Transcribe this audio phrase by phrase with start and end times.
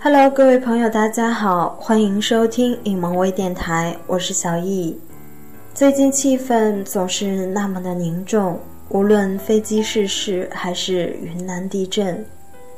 [0.00, 4.96] Hello，各位朋友，大家好，欢迎收听影萌微电台，我是小易。
[5.74, 8.60] 最近气氛总是那么的凝重，
[8.90, 12.24] 无论飞机失事还是云南地震，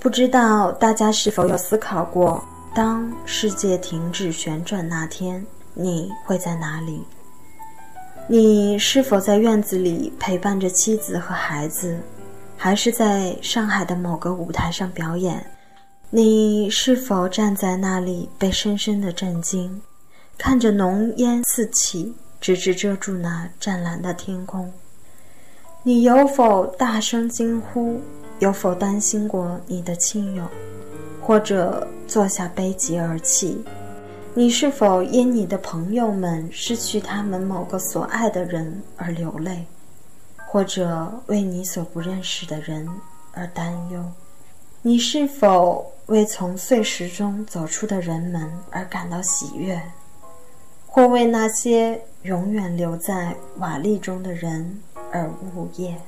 [0.00, 2.42] 不知道大家是否有思考过，
[2.74, 7.04] 当世界停止旋转那天，你会在哪里？
[8.26, 11.94] 你是否在院子里陪伴着妻子和孩子，
[12.56, 15.44] 还是在上海的某个舞台上表演？
[16.14, 19.80] 你是否站在那里被深深的震惊，
[20.36, 24.70] 看着浓烟四起，直至遮住那湛蓝的天空？
[25.82, 27.98] 你有否大声惊呼？
[28.40, 30.46] 有否担心过你的亲友，
[31.22, 33.64] 或者坐下悲极而泣？
[34.34, 39.64] 你是否因你的朋友们失去他们某个所爱的人而流泪，
[40.46, 42.86] 或者为你所不认识的人
[43.32, 44.04] 而担忧？
[44.82, 45.90] 你是否？
[46.12, 49.80] 为从碎石中走出的人们而感到喜悦，
[50.86, 54.78] 或为那些永远留在瓦砾中的人
[55.10, 55.98] 而呜咽？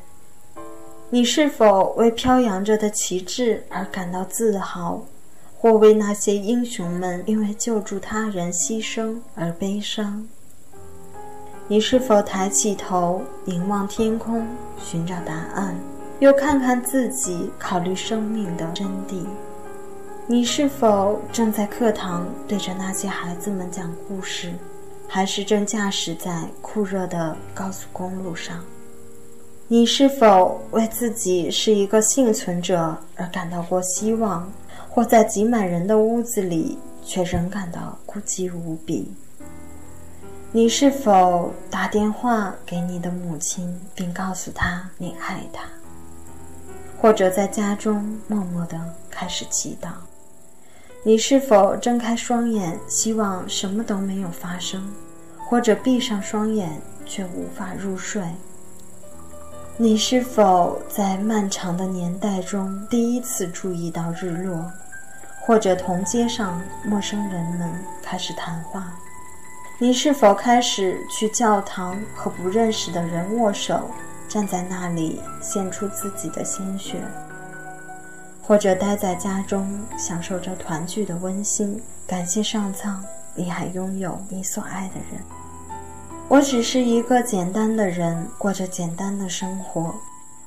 [1.09, 5.03] 你是否为飘扬着的旗帜而感到自豪，
[5.57, 10.29] 或为那些英雄们因为救助他人牺牲而悲伤？
[11.67, 14.47] 你是否抬起头凝望天空，
[14.79, 15.75] 寻找答案，
[16.19, 19.25] 又看看自己，考虑生命的真谛？
[20.27, 24.55] 你是否正在课堂对着那些孩子们讲故事，
[25.07, 28.65] 还是正驾驶在酷热的高速公路上？
[29.69, 34.51] 你是否为自己是一个幸存者而感到过希望，
[34.89, 39.13] 或在挤满人的屋子里却仍感到孤寂无比？
[40.53, 45.65] 你是否打电话给你的母亲，并告诉她你爱她，
[46.99, 48.81] 或者在家中默默地
[49.11, 49.89] 开始祈祷？
[51.07, 54.91] 你是否睁开双眼，希望什么都没有发生，
[55.37, 58.23] 或者闭上双眼却无法入睡？
[59.77, 64.65] 你是否在漫长的年代中第一次注意到日落，
[65.43, 67.71] 或者同街上陌生人们
[68.03, 68.91] 开始谈话？
[69.79, 73.91] 你是否开始去教堂和不认识的人握手，
[74.27, 76.97] 站在那里献出自己的鲜血？
[78.47, 81.83] 或者待在家中，享受着团聚的温馨。
[82.07, 83.03] 感谢上苍，
[83.35, 85.23] 你还拥有你所爱的人。
[86.29, 89.95] 我只是一个简单的人，过着简单的生活。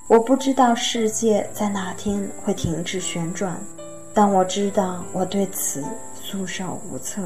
[0.07, 3.59] 我不知道世界在哪天会停止旋转，
[4.13, 5.83] 但我知道我对此
[6.21, 7.21] 束手无策。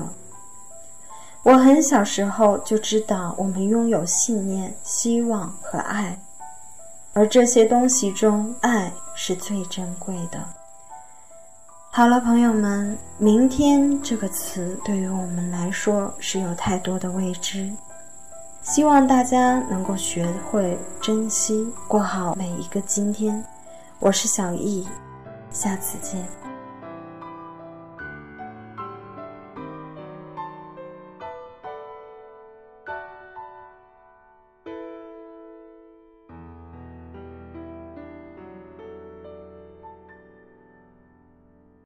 [1.43, 6.19] 我很小时候就知道，我们拥有信念、希望和爱，
[7.13, 10.39] 而这些东西中，爱是最珍贵的。
[11.94, 17.69] 好了，朋友们，明天这个词对于我们来说是有太多的未知，
[18.63, 23.44] 希望大家能够学会珍惜，过好每一个今天。
[24.00, 24.88] 我是小易，
[25.52, 26.25] 下次见。